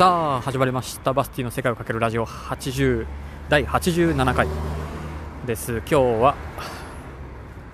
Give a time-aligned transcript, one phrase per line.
[0.00, 1.12] さあ始まりました。
[1.12, 3.06] バスティの世界をかけるラジオ80
[3.50, 4.48] 第87回
[5.44, 5.72] です。
[5.80, 6.34] 今日は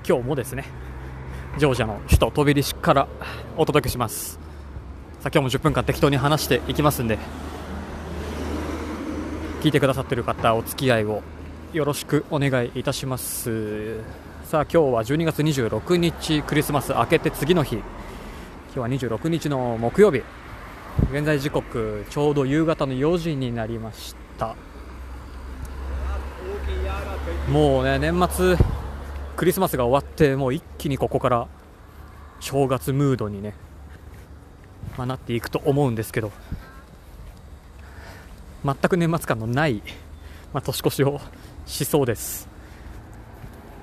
[0.04, 0.64] 今日もですね
[1.56, 3.06] ジョージアの首都トビリシから
[3.56, 4.40] お届けします。
[5.20, 7.16] さあ今日も10分間適当に話していきますんで
[9.62, 11.22] 聞いてくださってる方お付き合いを
[11.74, 14.00] よろしくお願いいたします。
[14.42, 17.76] さあ今日は12月26日クリスマス明けて次の日。
[17.76, 20.24] 今日は26日の木曜日。
[21.10, 24.56] 現在時刻ちょうど夕方の4時になりました。
[27.48, 28.56] もうね年末
[29.36, 31.48] クリスマスが終わってもう一気にここから
[32.40, 33.54] 正月ムードにね、
[34.96, 36.32] まあ、なっていくと思うんですけど。
[38.66, 39.80] 全く年末感のない、
[40.52, 41.20] まあ、年越しを
[41.66, 42.48] しそうです。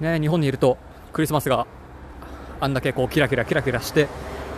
[0.02, 0.77] ね日本にいると
[1.14, 1.67] クリスマスが
[2.59, 4.09] あんだけこうキラキラキラキラして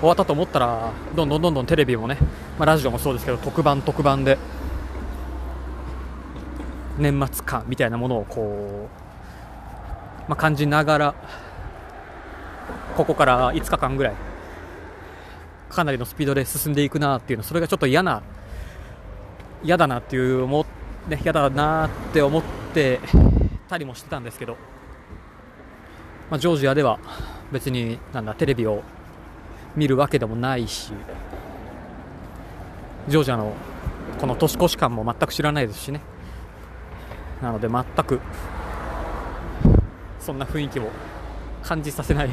[0.06, 2.20] 終わったと思ったらどんどんどんどんテレビもね、
[2.60, 4.38] まあ、ラジオもそうですけど特番特番で
[7.00, 8.88] 年末感みたいなものをこ
[10.28, 11.16] う、まあ、感じながら
[12.96, 14.16] ここから5日間ぐらい
[15.70, 18.22] かなりのスピードで進んでいくなっていうのそれがちょっと嫌な
[19.64, 20.68] 嫌だなっていう思
[21.08, 22.44] ね嫌だなって思っ
[22.76, 23.00] て
[23.68, 24.56] たりもしてたんですけど、
[26.30, 27.00] まあ、ジョージアでは
[27.52, 28.84] 別になんだテレビを
[29.76, 30.94] 見るわけでもないし
[33.08, 33.54] ジョージアの
[34.20, 36.02] この年越し感も全く知らないですしね。
[37.42, 38.20] なので全く
[40.20, 40.90] そんな雰囲気を
[41.62, 42.30] 感じさせない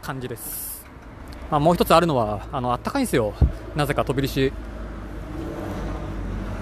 [0.00, 0.86] 感じです、
[1.50, 3.34] まあ、もう一つあるのはあの暖かいんですよ。
[3.74, 4.52] なぜか飛び出し。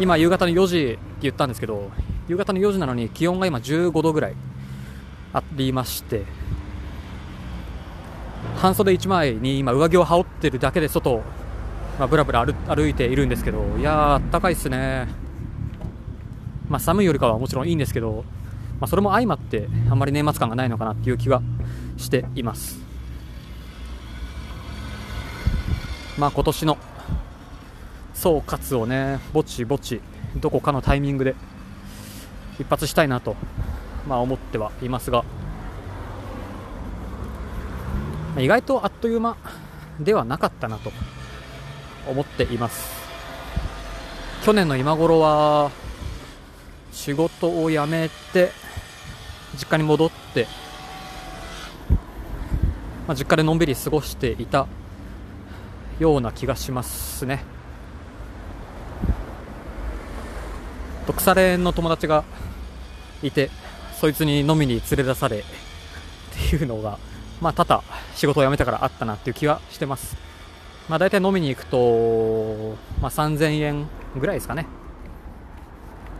[0.00, 1.91] 今夕方の4時って言ったんですけど
[2.27, 4.34] 夕方の4時なのに気温が今15度ぐらい
[5.33, 6.25] ありまして
[8.65, 11.19] 半袖1枚に今上着を羽織ってるだけで外、
[11.98, 15.06] まあ、ぶらぶら歩いているんですけどいやーあったかいっすね、
[16.71, 18.25] まあ、寒いよりかはもちろんいいんですけど、
[18.81, 21.43] まあ、それも相まってあんまり年末感がないのかなっていう気が
[21.99, 22.78] しています。
[26.17, 26.78] まあ今年の
[28.15, 30.00] 総括をねぼちぼち
[30.37, 31.34] どこかのタイミングで
[32.59, 33.37] 一発したいなと、
[34.09, 35.22] まあ、思ってはいますが。
[38.39, 39.37] 意外とあっという間
[40.00, 40.93] ではなかったなと
[42.06, 43.05] 思っています。
[44.45, 45.71] 去年の今頃は
[46.93, 48.50] 仕事を辞めて
[49.56, 50.47] 実家に戻って、
[53.06, 54.67] まあ、実家でのんびり過ごしていた
[55.99, 57.44] ような気がしますね。
[61.06, 62.25] 腐れの友達が
[63.23, 63.50] いて
[63.99, 65.43] そいつに飲みに連れ出されっ
[66.50, 66.99] ていうのが
[67.41, 67.83] まあ、多々
[68.14, 70.16] 仕事を辞めたからあったなっていう気はしてます。
[70.88, 73.86] まあ、大体飲みに行くと、まあ、3000円
[74.19, 74.66] ぐらいですかね。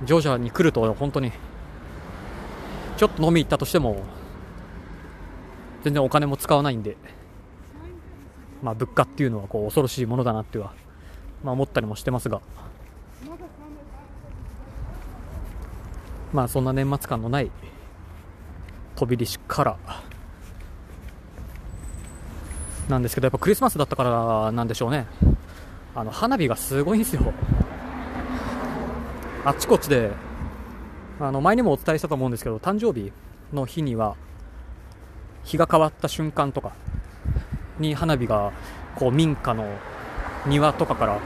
[0.05, 1.33] ジョージアに来ると本当に、
[2.97, 4.03] ちょっと飲み行ったとしても、
[5.83, 6.97] 全然お金も使わないんで、
[8.63, 10.73] まあ、物価っていうのはこう恐ろしいものだなっては、
[11.43, 12.41] まあ、思ったりもしてますが、
[16.33, 17.51] まあ、そんな年末感のない
[18.97, 19.77] 飛び出しから、
[22.89, 25.07] なんですけどやっぱクリスマスだったからなんでしょうね。
[25.95, 27.33] あの花火がすごいんですよ。
[29.45, 30.11] あっちこっちで。
[31.21, 33.13] あの前にもお伝えしたと思うんですけど誕生日
[33.53, 34.17] の日には
[35.45, 36.73] 日が変わった瞬間とか
[37.79, 38.53] に花火が
[38.97, 39.65] こう民家の
[40.47, 41.21] 庭とかから、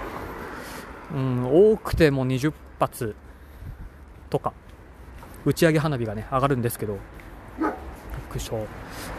[1.14, 3.14] うん、多くても20発
[4.28, 4.52] とか
[5.44, 6.98] 打ち上げ花火がね上がるんですけど
[7.58, 7.70] びっ
[8.30, 8.56] くりした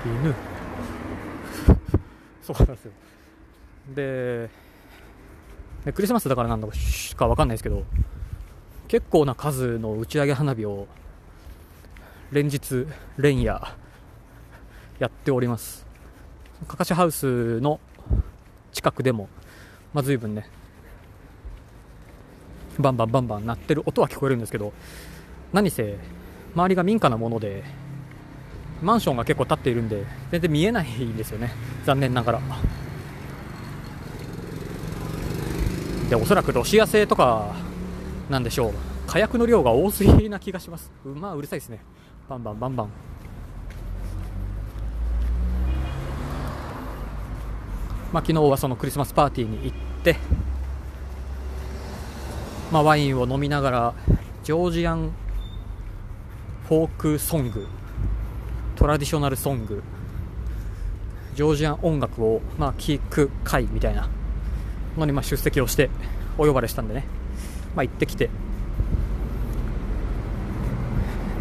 [0.05, 0.58] 犬。
[2.53, 2.91] そうなんですよ。
[3.95, 4.49] で
[5.93, 6.67] クリスマスだからなんだ
[7.15, 7.83] か分かんないですけど
[8.87, 10.87] 結構な数の打ち上げ花火を
[12.31, 12.87] 連日
[13.17, 13.61] 連夜
[14.97, 15.85] やっております。
[16.67, 17.79] かかしハウスの
[18.71, 19.29] 近くでも、
[19.93, 20.49] まあ、随分ね
[22.77, 24.73] バンバンバンバン鳴ってる音は聞こえるんですけど
[25.53, 25.97] 何せ
[26.53, 27.63] 周りが民家なもので
[28.81, 31.51] マンションが結構建っているんで全然見えないんですよね。
[31.85, 32.41] 残念ながら。
[36.09, 37.55] でおそらくロシア製とか
[38.29, 38.73] なんでしょう。
[39.05, 40.91] 火薬の量が多すぎな気がします。
[41.03, 41.79] まあうるさいですね。
[42.27, 42.89] バンバンバンバン。
[48.11, 50.15] まあ、昨日はそのクリスマスパーティーに行って、
[52.71, 53.93] まあ、ワインを飲みながら
[54.43, 55.11] ジョージアン
[56.67, 57.67] フォークソング
[58.79, 59.83] トラディショナルソング。
[61.35, 64.07] ジョージアン音楽を、まあ、聴く会みたいな
[64.97, 65.89] のにまあ出席をして
[66.37, 67.03] お呼ばれしたんでね、
[67.75, 68.29] まあ、行ってきて。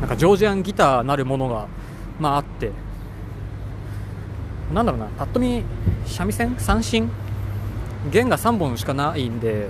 [0.01, 1.69] なんかジョージアンギターなるものが、
[2.19, 2.73] まあ、あって。
[4.75, 5.07] なんだろうな。
[5.07, 5.63] パッと見
[6.07, 6.57] 三味線？
[6.59, 7.09] 三振？
[8.11, 9.69] 弦が3本しかないんで、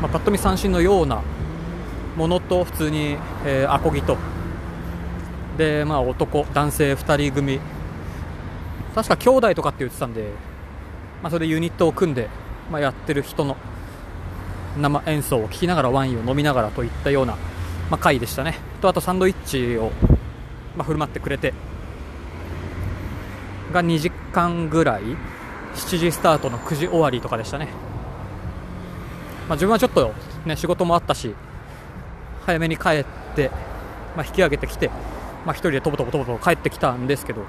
[0.00, 1.20] まあ、パッと見三振のような
[2.16, 4.16] ものと普通に、えー、アコギと
[5.60, 7.60] で、まあ、男男性2人組。
[8.94, 10.30] 確か兄弟とかって言ってたんで、
[11.22, 12.28] まあ、それでユニットを組んで、
[12.72, 13.56] まあ、やってる人の
[14.78, 17.34] 生演奏を聴きながらワインを飲みながらといったような、
[17.90, 18.58] まあ、回でしたね。
[18.80, 19.92] とあとサンドイッチを、
[20.76, 21.52] まあ、振る舞ってくれて
[23.72, 25.02] が2時間ぐらい
[25.74, 27.68] 7時スタートの9時終わりとかでしたね、
[29.46, 30.12] まあ、自分はちょっと、
[30.46, 31.34] ね、仕事もあったし
[32.46, 33.04] 早めに帰っ
[33.36, 33.50] て、
[34.16, 34.90] まあ、引き上げてきて、
[35.44, 37.44] まあ、1人でとぼとぼとぼとぼ帰ってきたんですけど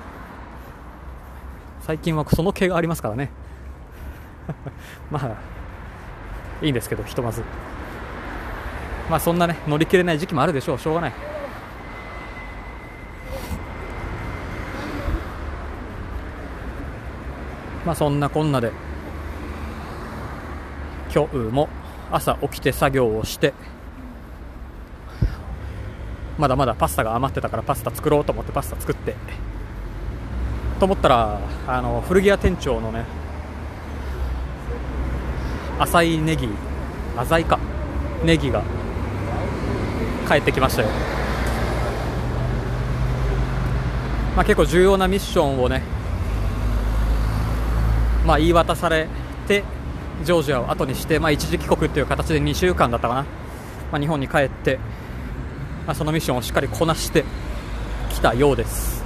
[1.81, 3.31] 最近はその毛がありますからね。
[5.09, 5.35] まあ
[6.63, 7.43] いいんですけどひとまず。
[9.09, 10.79] まあそんなね乗り切れない時期もあるでしょう。
[10.79, 11.13] しょうがない。
[17.85, 18.71] まあそんなこんなで
[21.13, 21.67] 今日も
[22.11, 23.53] 朝起きて作業をして
[26.41, 29.15] まだまだパスタが余ってたからパスタ作ろうと思ってパスタ作って。
[30.79, 33.05] と思ったらあの古着屋店長のね
[35.77, 36.49] 浅いネギ
[37.15, 37.59] 浅いか
[38.25, 38.63] ネギが
[40.27, 40.87] 帰ってきましたよ、
[44.35, 45.83] まあ、結構重要なミッションをね、
[48.25, 49.07] まあ、言い渡され
[49.47, 49.63] て
[50.23, 53.21] ジョージアを後にして、まあ、一時帰国っていう形で2週間だったかな、
[53.91, 54.79] まあ、日本に帰って、
[55.85, 57.23] まあ、そのミッションをしっかりこなして
[58.11, 59.03] きたようです。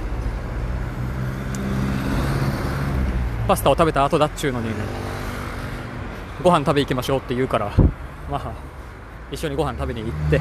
[3.48, 4.68] パスタを食べた後だっちゅうのに
[6.42, 7.72] ご飯食べ行きましょうって言うから
[8.28, 8.52] まあ
[9.30, 10.40] 一緒にご飯食べに行って。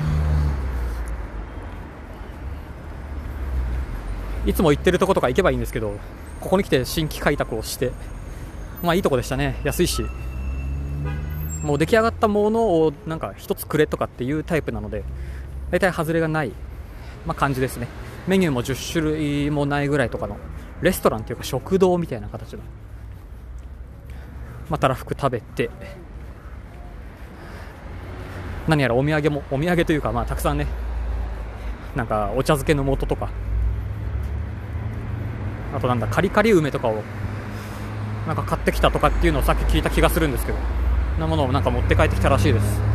[4.47, 5.97] いつも行ってるとことか行けばいいんですけど
[6.39, 7.91] ここに来て新規開拓をして
[8.83, 9.59] まあいいとこでしたね。
[9.63, 10.05] 安いし。
[11.63, 15.03] もう出来上がったものをなんか1つくれとかっていうタイプなので
[15.75, 16.53] 大体外れがない、
[17.25, 17.89] まあ、感じですね。
[18.27, 20.37] メニューも10種類もないぐらいとかの
[20.81, 22.61] レストランっていうか食堂みたいな形の
[24.69, 25.69] ま、たらふく食べて
[28.69, 30.65] 何やらお土産もお土産というか、まあ、たくさんね
[31.93, 33.29] なんかお茶漬けの素とか
[35.75, 37.03] あとなんだカリカリ梅とかを
[38.25, 40.57] なんか買ってきたとかっていうのをさっき聞いた気がするんですけど
[41.19, 42.94] なものをなんか持って帰ってきたらしいです。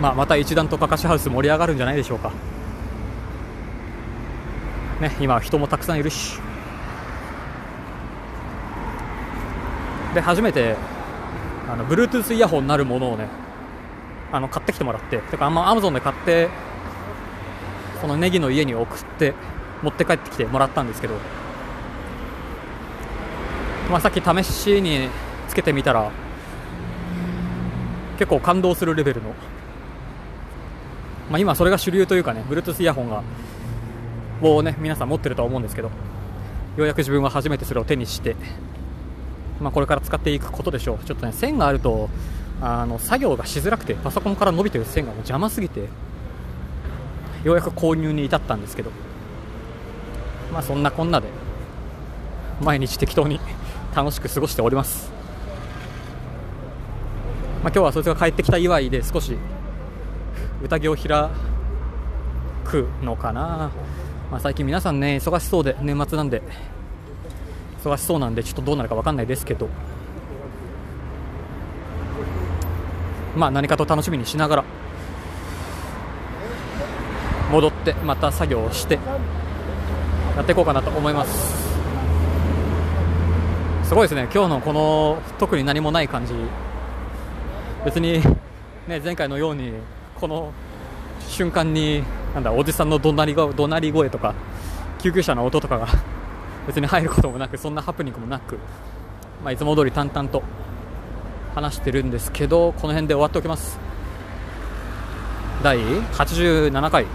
[0.00, 2.32] まあまた一段とかかしハウス盛り上がるんじゃないでしょうか。
[5.00, 6.38] ね今人もたくさんいるし。
[10.14, 10.76] で初めて
[11.70, 13.28] あの Bluetooth イヤホンなるものをね
[14.32, 15.18] あの買ってきてもらって。
[15.18, 16.48] てかあんま Amazon で買って
[18.00, 19.34] このネギの家に送って
[19.82, 21.14] 持って帰ってきてもらったんですけど、
[23.90, 25.08] まあ、さっき試しに
[25.48, 26.10] つけてみたら
[28.18, 29.34] 結構感動するレベルの、
[31.30, 33.22] まあ、今それが主流というかね Bluetooth イヤホンが
[34.40, 35.88] をね皆さん持ってるとは思うんですけど
[36.76, 38.36] ようやく自分は初めてそれを手にして
[39.60, 41.04] まあ、これから使っていくことでしょう。
[41.04, 42.08] ちょっとね線があると
[42.60, 45.88] あの作業がしづらくてパソコンから伸びてる線がもう邪魔すぎて
[47.44, 48.90] ようやく購入に至ったんですけど
[50.52, 51.28] まあそんなこんなで
[52.60, 53.38] 毎日適当に
[53.94, 55.10] 楽しく過ごしております、
[57.62, 59.36] まあ、今日はそいつが帰ってきた祝いで少し
[60.62, 61.28] 宴を開
[62.64, 63.70] くのかな、
[64.30, 66.42] まあ、最近皆さんね忙しそうで年末なんで
[67.82, 69.68] 忙しそうなんでちょっとどうなるか分かんないですけど。
[73.36, 74.64] まあ何かと楽しみにしながら
[77.52, 78.98] 戻ってまた作業をして
[80.36, 81.68] やっていこうかなと思います。
[83.84, 84.28] すごいですね。
[84.34, 86.34] 今日のこの特に何もない感じ。
[87.84, 88.20] 別に、
[88.86, 89.72] ね、前回のように
[90.20, 90.52] この
[91.28, 92.02] 瞬間に
[92.34, 94.34] なんだおじさんの怒鳴り怒鳴り声とか
[94.98, 95.88] 救急車の音とかが
[96.66, 98.58] 別に入ることもなくそんなハプニングもなく、
[99.42, 100.42] まあ、いつも通り淡々と
[101.54, 103.78] 話してるんですけどこの辺で終わっておきます。
[105.62, 107.06] 第87回。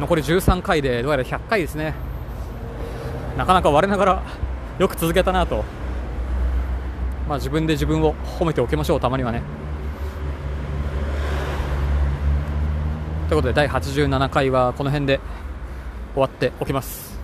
[0.00, 1.94] 残り13回でどうやら100回ですね。
[3.36, 4.22] なかなか我ながら
[4.78, 5.64] よく続けたなと、
[7.28, 9.42] まあ、自分で自分を褒めておきましょうたまにはね。
[13.30, 15.20] ということで第87回はこの辺で
[16.14, 17.16] 終わっておきます。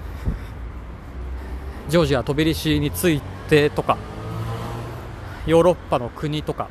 [1.89, 3.99] ジョージア飛び入りしについてとか
[5.49, 6.69] ヨーロッパの国とか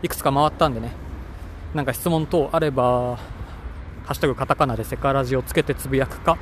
[0.00, 0.92] いくつか回ったんでね。
[1.74, 3.18] なんか質問等あれば
[4.06, 6.38] 「ハッシュタグカタカナ」でセカラジをつけてつぶやくか、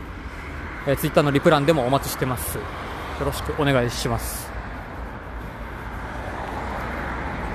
[0.87, 2.59] えー、ツイッターのリプランでもお待ちしてます。
[2.59, 2.65] よ
[3.25, 4.53] ろしくお願いします。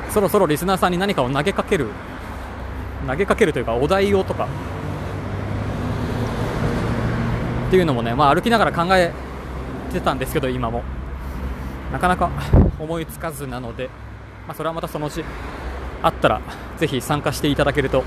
[0.10, 1.92] そろそろリスナーさんに何かを投げかける
[3.08, 4.48] 投げかけるというかお題をとか。
[7.68, 9.12] っていうのもね、まあ、歩きながら考え
[9.94, 10.84] てたんですけど今も。
[11.92, 12.30] なかなか
[12.80, 13.90] 思いつかずなので、
[14.48, 15.24] まあ、それはまたそのうち
[16.02, 16.42] あったら
[16.78, 18.04] ぜひ参加していただけると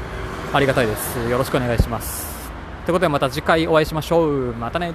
[0.53, 1.19] ありがたいです。
[1.29, 2.51] よろしくお願いします。
[2.85, 4.55] ということでまた次回お会いしましょう。
[4.55, 4.95] またね。